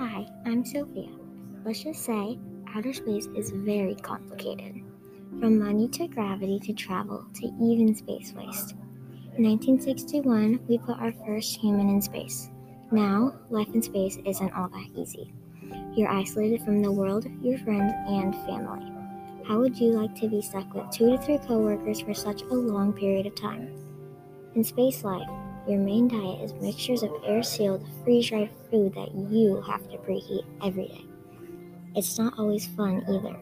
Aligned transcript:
I'm 0.00 0.64
Sophia. 0.64 1.10
Let's 1.62 1.82
just 1.82 2.06
say 2.06 2.38
outer 2.74 2.94
space 2.94 3.28
is 3.36 3.50
very 3.50 3.94
complicated. 3.94 4.82
From 5.38 5.58
money 5.58 5.88
to 5.88 6.08
gravity 6.08 6.58
to 6.60 6.72
travel 6.72 7.26
to 7.34 7.46
even 7.62 7.94
space 7.94 8.32
waste. 8.34 8.72
In 9.36 9.44
1961, 9.44 10.60
we 10.68 10.78
put 10.78 10.98
our 10.98 11.12
first 11.26 11.54
human 11.60 11.90
in 11.90 12.00
space. 12.00 12.48
Now, 12.90 13.34
life 13.50 13.68
in 13.74 13.82
space 13.82 14.16
isn't 14.24 14.52
all 14.54 14.70
that 14.70 14.88
easy. 14.96 15.34
You're 15.94 16.08
isolated 16.08 16.62
from 16.62 16.80
the 16.80 16.90
world, 16.90 17.26
your 17.42 17.58
friends, 17.58 17.92
and 18.08 18.34
family. 18.46 18.90
How 19.46 19.58
would 19.58 19.78
you 19.78 19.92
like 19.92 20.14
to 20.20 20.28
be 20.28 20.40
stuck 20.40 20.72
with 20.72 20.90
two 20.90 21.10
to 21.10 21.18
three 21.18 21.38
coworkers 21.38 22.00
for 22.00 22.14
such 22.14 22.40
a 22.40 22.54
long 22.54 22.94
period 22.94 23.26
of 23.26 23.34
time? 23.34 23.70
In 24.54 24.64
space 24.64 25.04
life, 25.04 25.28
your 25.68 25.78
main 25.78 26.08
diet 26.08 26.40
is 26.42 26.54
mixtures 26.54 27.02
of 27.02 27.12
air 27.24 27.42
sealed, 27.42 27.86
freeze 28.04 28.28
dried 28.28 28.50
food 28.70 28.94
that 28.94 29.14
you 29.14 29.60
have 29.62 29.88
to 29.90 29.98
preheat 29.98 30.44
every 30.64 30.88
day. 30.88 31.04
It's 31.94 32.18
not 32.18 32.38
always 32.38 32.66
fun 32.66 33.04
either. 33.08 33.36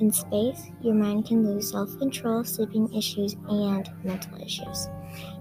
In 0.00 0.12
space, 0.12 0.70
your 0.80 0.94
mind 0.94 1.26
can 1.26 1.44
lose 1.44 1.70
self 1.70 1.98
control, 1.98 2.44
sleeping 2.44 2.92
issues, 2.94 3.34
and 3.48 3.90
mental 4.04 4.40
issues. 4.40 4.88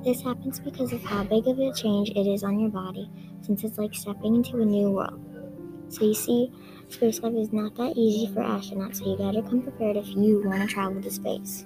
This 0.04 0.22
happens 0.22 0.60
because 0.60 0.94
of 0.94 1.04
how 1.04 1.24
big 1.24 1.46
of 1.48 1.60
a 1.60 1.72
change 1.74 2.10
it 2.10 2.26
is 2.26 2.44
on 2.44 2.60
your 2.60 2.72
body, 2.72 3.10
since 3.42 3.64
it's 3.64 3.78
like 3.78 3.94
stepping 3.94 4.36
into 4.36 4.62
a 4.62 4.66
new 4.66 4.90
world. 4.90 5.22
So, 5.90 6.06
you 6.06 6.16
see, 6.16 6.52
space 6.90 7.22
life 7.22 7.36
is 7.36 7.54
not 7.54 7.76
that 7.76 7.98
easy 7.98 8.34
for 8.34 8.42
astronauts, 8.42 8.98
so 8.98 9.12
you 9.12 9.18
better 9.18 9.42
come 9.48 9.62
prepared 9.62 9.98
if 9.98 10.08
you 10.08 10.42
want 10.44 10.62
to 10.62 10.68
travel 10.68 11.02
to 11.02 11.12
space. 11.12 11.66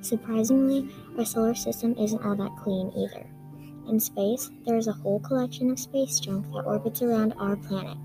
Surprisingly, 0.00 0.88
our 1.18 1.24
solar 1.24 1.54
system 1.54 1.94
isn't 1.98 2.24
all 2.24 2.34
that 2.36 2.56
clean 2.56 2.90
either. 2.96 3.26
In 3.88 3.98
space, 3.98 4.50
there 4.64 4.76
is 4.76 4.86
a 4.86 4.92
whole 4.92 5.20
collection 5.20 5.70
of 5.70 5.78
space 5.78 6.20
junk 6.20 6.46
that 6.52 6.64
orbits 6.66 7.02
around 7.02 7.34
our 7.38 7.56
planet. 7.56 7.98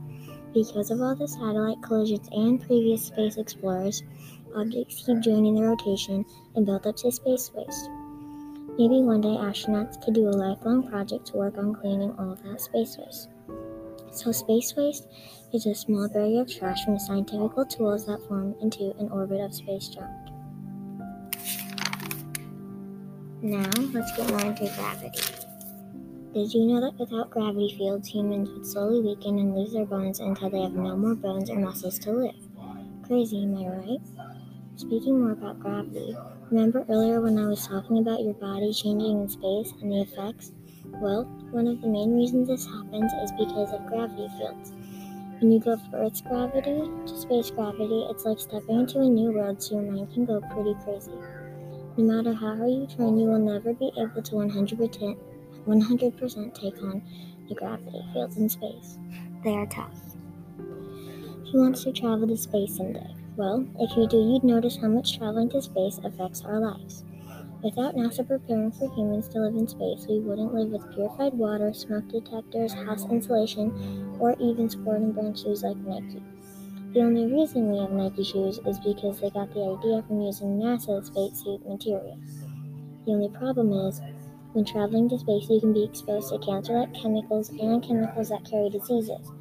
Because 0.53 0.89
of 0.92 1.02
all 1.02 1.16
the 1.16 1.28
satellite 1.28 1.81
collisions 1.83 2.28
and 2.31 2.59
previous 2.59 3.06
space 3.06 3.38
explorers, 3.38 4.03
objects 4.55 5.03
keep 5.05 5.20
joining 5.20 5.55
the 5.55 5.64
rotation 5.64 6.25
and 6.55 6.66
build 6.66 6.88
up 6.88 6.95
to 6.98 7.11
space 7.11 7.52
waste. 7.53 7.89
Maybe 8.78 9.02
one 9.02 9.22
day 9.22 9.30
astronauts 9.30 10.03
could 10.03 10.14
do 10.14 10.30
a 10.30 10.31
lifelong 10.31 10.88
project 10.88 11.28
to 11.28 11.38
work 11.38 11.58
on 11.58 11.73
cleaning 11.73 12.14
all 12.17 12.31
of 12.31 12.44
that 12.44 12.61
space 12.61 12.98
waste. 12.98 13.30
So, 14.11 14.31
space 14.31 14.75
waste 14.75 15.08
is 15.53 15.66
a 15.66 15.75
small 15.75 16.08
barrier 16.09 16.42
of 16.42 16.53
trash 16.53 16.83
from 16.86 17.00
scientific 17.00 17.70
tools 17.70 18.05
that 18.08 18.20
form 18.28 18.55
into 18.61 18.95
an 19.00 19.09
orbit 19.09 19.42
of 19.42 19.53
space 19.53 19.88
junk. 19.89 20.09
Now, 23.42 23.70
let's 23.94 24.16
get 24.17 24.30
more 24.30 24.42
into 24.42 24.72
gravity. 24.75 25.47
Did 26.33 26.53
you 26.53 26.66
know 26.66 26.81
that 26.81 27.00
without 27.00 27.31
gravity 27.31 27.75
fields, 27.78 28.09
humans 28.09 28.50
would 28.50 28.66
slowly 28.66 29.02
weaken 29.02 29.39
and 29.39 29.56
lose 29.56 29.73
their 29.73 29.86
bones 29.86 30.20
until 30.20 30.50
they 30.50 30.61
have 30.61 30.73
no 30.73 30.95
more 30.95 31.16
bones 31.16 31.50
or 31.50 31.58
muscles 31.59 32.00
to 32.00 32.11
live? 32.11 32.36
Crazy, 33.03 33.44
am 33.44 33.56
I 33.58 33.67
right? 33.67 34.02
Speaking 34.75 35.20
more 35.22 35.31
about 35.31 35.59
gravity, 35.59 36.16
remember 36.52 36.86
earlier 36.89 37.22
when 37.22 37.38
I 37.38 37.48
was 37.48 37.67
talking 37.67 38.00
about 38.00 38.23
your 38.23 38.36
body 38.36 38.73
changing 38.73 39.22
in 39.22 39.30
space 39.30 39.73
and 39.81 39.92
the 39.92 40.02
effects? 40.02 40.52
Well, 41.02 41.23
one 41.52 41.67
of 41.67 41.81
the 41.81 41.88
main 41.88 42.16
reasons 42.16 42.48
this 42.48 42.66
happens 42.66 43.11
is 43.23 43.31
because 43.33 43.73
of 43.73 43.88
gravity 43.88 44.28
fields. 44.38 44.73
When 45.39 45.52
you 45.52 45.59
go 45.59 45.78
from 45.78 45.95
Earth's 45.95 46.22
gravity 46.22 46.81
to 47.08 47.17
space 47.17 47.52
gravity, 47.52 48.05
it's 48.09 48.25
like 48.25 48.39
stepping 48.39 48.81
into 48.81 49.00
a 49.02 49.09
new 49.09 49.31
world, 49.31 49.61
so 49.61 49.81
your 49.81 49.92
mind 49.92 50.14
can 50.14 50.25
go 50.25 50.42
pretty 50.52 50.75
crazy. 50.83 51.11
No 51.98 52.03
matter 52.03 52.33
how 52.33 52.55
hard 52.55 52.72
you 52.72 52.88
train, 52.88 53.17
you 53.20 53.28
will 53.28 53.39
never 53.39 53.73
be 53.73 53.92
able 53.98 54.22
to 54.22 54.36
100% 54.36 55.17
100% 55.68 56.56
take 56.56 56.82
on 56.84 57.02
the 57.50 57.56
gravity 57.56 58.02
fields 58.14 58.38
in 58.38 58.50
space. 58.50 58.98
They 59.44 59.52
are 59.54 59.67
tough. 59.67 60.16
Who 61.52 61.61
wants 61.61 61.83
to 61.83 61.92
travel 61.92 62.28
to 62.28 62.38
space 62.38 62.76
someday? 62.78 63.16
Well, 63.38 63.66
if 63.80 63.98
you 63.98 64.08
do, 64.08 64.17
you'd 64.17 64.44
notice 64.44 64.77
how 64.77 64.88
much 64.89 65.17
traveling 65.17 65.50
to 65.50 65.61
space 65.61 65.98
affects 66.04 66.44
our 66.44 66.60
lives. 66.60 67.04
Without 67.64 67.95
NASA 67.95 68.27
preparing 68.27 68.72
for 68.72 68.89
humans 68.95 69.30
to 69.30 69.42
live 69.42 69.56
in 69.56 69.67
space, 69.67 70.06
we 70.08 70.20
wouldn't 70.20 70.54
live 70.54 70.70
with 70.70 70.94
purified 70.94 71.33
water, 71.33 71.73
smoke 71.73 72.08
detectors, 72.10 72.73
house 72.73 73.06
insulation, 73.10 74.17
or 74.20 74.36
even 74.39 74.70
sporting 74.70 75.11
brand 75.14 75.39
shoes 75.39 75.64
like 75.64 75.77
Nike. 75.77 76.22
The 76.94 77.02
only 77.02 77.32
reason 77.32 77.72
we 77.72 77.80
have 77.80 77.92
Nike 77.92 78.23
shoes 78.23 78.60
is 78.66 78.80
because 78.80 79.20
they 79.22 79.30
got 79.32 79.54
the 79.54 79.61
idea 79.77 80.04
from 80.04 80.22
using 80.22 80.60
NASA's 80.60 81.08
spacesuit 81.08 81.67
material. 81.67 82.20
The 83.06 83.14
only 83.14 83.30
problem 83.30 83.73
is, 83.73 84.02
when 84.53 84.65
traveling 84.65 85.09
to 85.09 85.19
space, 85.19 85.49
you 85.49 85.59
can 85.59 85.73
be 85.73 85.83
exposed 85.83 86.30
to 86.30 86.39
cancer 86.39 86.73
like 86.73 86.93
chemicals 86.93 87.49
and 87.49 87.83
chemicals 87.83 88.30
that 88.30 88.45
carry 88.49 88.69
diseases. 88.69 89.31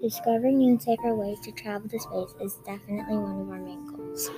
Discovering 0.00 0.58
new 0.58 0.70
and 0.70 0.82
safer 0.82 1.14
ways 1.14 1.38
to 1.44 1.52
travel 1.52 1.88
to 1.88 1.98
space 1.98 2.34
is 2.40 2.54
definitely 2.66 3.16
one 3.16 3.40
of 3.40 3.48
our 3.50 3.60
main 3.60 3.86
goals. 3.86 4.30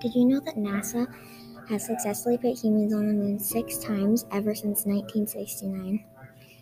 Did 0.00 0.14
you 0.14 0.24
know 0.24 0.40
that 0.40 0.56
NASA 0.56 1.06
has 1.68 1.86
successfully 1.86 2.36
put 2.36 2.58
humans 2.58 2.92
on 2.92 3.06
the 3.06 3.14
moon 3.14 3.38
six 3.38 3.78
times 3.78 4.26
ever 4.32 4.54
since 4.54 4.84
1969? 4.84 6.04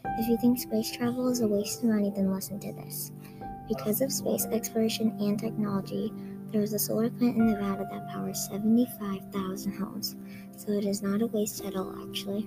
If 0.05 0.29
you 0.29 0.37
think 0.37 0.59
space 0.59 0.95
travel 0.95 1.29
is 1.29 1.41
a 1.41 1.49
waste 1.49 1.83
of 1.83 1.89
money, 1.89 2.13
then 2.15 2.31
listen 2.31 2.61
to 2.61 2.73
this. 2.73 3.13
Because 3.67 4.01
of 4.01 4.13
space 4.13 4.45
exploration 4.47 5.17
and 5.19 5.39
technology, 5.39 6.13
there 6.53 6.63
is 6.63 6.75
a 6.75 6.79
solar 6.79 7.09
plant 7.09 7.37
in 7.37 7.47
Nevada 7.51 7.89
that 7.91 8.09
powers 8.11 8.49
75,000 8.51 9.73
homes, 9.73 10.17
so 10.57 10.73
it 10.73 10.85
is 10.85 11.03
not 11.03 11.23
a 11.23 11.27
waste 11.27 11.65
at 11.65 11.77
all, 11.77 11.95
actually. 12.07 12.47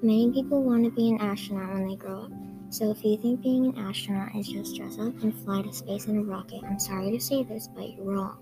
Many 0.00 0.30
people 0.32 0.62
want 0.62 0.84
to 0.84 0.90
be 0.90 1.10
an 1.10 1.20
astronaut 1.20 1.74
when 1.74 1.88
they 1.88 1.96
grow 1.96 2.22
up, 2.24 2.32
so 2.70 2.90
if 2.90 3.04
you 3.04 3.16
think 3.16 3.42
being 3.42 3.66
an 3.66 3.78
astronaut 3.78 4.34
is 4.36 4.46
just 4.46 4.76
dress 4.76 4.98
up 4.98 5.22
and 5.22 5.34
fly 5.44 5.62
to 5.62 5.72
space 5.72 6.06
in 6.06 6.18
a 6.18 6.22
rocket, 6.22 6.62
I'm 6.64 6.78
sorry 6.78 7.10
to 7.10 7.20
say 7.20 7.42
this, 7.42 7.68
but 7.74 7.96
you're 7.96 8.14
wrong. 8.14 8.38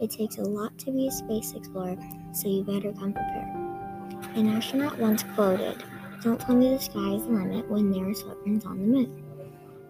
It 0.00 0.10
takes 0.10 0.36
a 0.36 0.42
lot 0.42 0.78
to 0.78 0.92
be 0.92 1.08
a 1.08 1.10
space 1.10 1.52
explorer, 1.54 1.96
so 2.32 2.48
you 2.48 2.62
better 2.62 2.92
come 2.92 3.12
prepared. 3.12 4.36
An 4.36 4.48
astronaut 4.48 4.98
once 4.98 5.24
quoted, 5.34 5.82
Don't 6.22 6.40
tell 6.40 6.54
me 6.54 6.68
the 6.68 6.78
sky 6.78 7.14
is 7.14 7.24
the 7.24 7.30
limit 7.30 7.68
when 7.68 7.90
there 7.90 8.08
are 8.08 8.14
footprints 8.14 8.66
on 8.66 8.78
the 8.78 8.84
moon. 8.84 9.22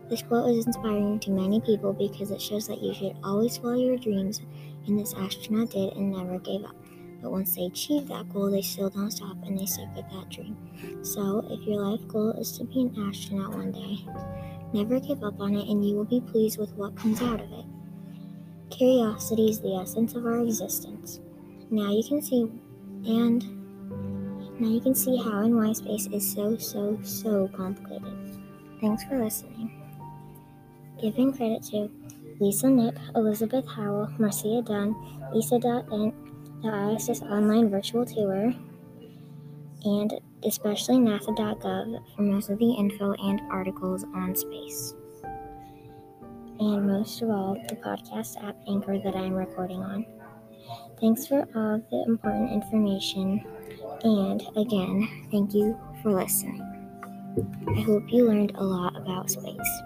This 0.09 0.22
quote 0.22 0.50
is 0.50 0.67
inspiring 0.67 1.19
to 1.21 1.31
many 1.31 1.61
people 1.61 1.93
because 1.93 2.31
it 2.31 2.41
shows 2.41 2.69
that 2.69 2.81
you 2.81 2.94
should 2.94 3.17
always 3.25 3.56
follow 3.56 3.75
your 3.75 3.97
dreams, 3.97 4.41
and 4.87 4.99
this 4.99 5.15
astronaut 5.15 5.71
did 5.71 5.94
and 5.94 6.12
never 6.12 6.39
gave 6.39 6.65
up. 6.65 6.77
But 7.21 7.33
once 7.33 7.56
they 7.56 7.65
achieved 7.65 8.09
that 8.09 8.33
goal, 8.33 8.50
they 8.50 8.62
still 8.62 8.89
don't 8.89 9.11
stop 9.11 9.37
and 9.45 9.59
they 9.59 9.66
stick 9.66 9.89
with 9.97 10.09
that 10.11 10.28
dream. 10.28 10.56
So, 11.03 11.45
if 11.50 11.66
your 11.66 11.83
life 11.83 12.06
goal 12.06 12.31
is 12.33 12.56
to 12.59 12.65
be 12.65 12.83
an 12.83 13.09
astronaut 13.09 13.55
one 13.55 13.72
day, 13.72 14.06
never 14.72 15.00
give 15.00 15.25
up 15.25 15.41
on 15.41 15.56
it 15.56 15.69
and 15.69 15.84
you 15.84 15.97
will 15.97 16.05
be 16.05 16.21
pleased 16.21 16.59
with 16.59 16.72
what 16.75 16.97
comes 16.97 17.21
out 17.22 17.41
of 17.41 17.50
it. 17.53 17.65
Curiosity 18.71 19.49
is 19.49 19.61
the 19.61 19.75
essence 19.75 20.15
of 20.15 20.25
our 20.25 20.39
existence. 20.39 21.21
Now 21.71 21.91
you 21.91 22.05
can 22.06 22.22
see, 22.22 22.49
and 23.06 24.61
now 24.61 24.69
you 24.69 24.81
can 24.81 24.95
see 24.95 25.16
how 25.16 25.41
and 25.41 25.56
why 25.56 25.72
space 25.72 26.06
is 26.12 26.33
so, 26.33 26.56
so, 26.59 26.97
so 27.03 27.49
complicated. 27.49 28.39
Thanks 28.81 29.03
for 29.05 29.19
listening. 29.19 29.85
Giving 31.01 31.33
credit 31.33 31.62
to 31.65 31.91
Lisa 32.41 32.69
Nick, 32.69 32.95
Elizabeth 33.15 33.67
Howell, 33.67 34.09
Marcia 34.19 34.62
Dunn, 34.62 34.95
Lisa 35.33 35.59
Dent, 35.59 35.89
the 36.62 36.95
ISS 36.95 37.23
Online 37.23 37.69
Virtual 37.69 38.05
Tour, 38.05 38.55
and 39.84 40.15
especially 40.45 40.97
NASA.gov 40.97 42.17
for 42.17 42.23
most 42.23 42.51
of 42.51 42.59
the 42.59 42.73
info 42.73 43.12
and 43.12 43.41
articles 43.51 44.05
on 44.15 44.34
space. 44.34 44.95
And 46.59 46.87
most 46.87 47.21
of 47.21 47.31
all, 47.31 47.55
the 47.69 47.77
podcast 47.77 48.43
app 48.43 48.57
Anchor 48.67 48.99
that 48.99 49.15
I'm 49.15 49.34
recording 49.34 49.83
on. 49.83 50.07
Thanks 51.01 51.27
for 51.27 51.47
all 51.55 51.83
the 51.91 52.05
important 52.07 52.53
information, 52.53 53.45
and 54.03 54.42
again, 54.57 55.28
thank 55.31 55.53
you 55.53 55.78
for 56.03 56.13
listening. 56.13 56.63
I 57.69 57.81
hope 57.83 58.04
you 58.09 58.27
learned 58.27 58.53
a 58.57 58.65
lot 58.65 58.97
about 58.97 59.31
space. 59.31 59.83